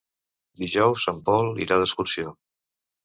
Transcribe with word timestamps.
Dijous 0.61 1.05
en 1.13 1.21
Pol 1.29 1.51
irà 1.67 1.81
d'excursió. 1.83 2.35